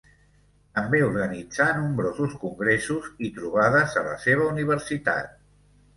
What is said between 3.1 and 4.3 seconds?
i trobades a la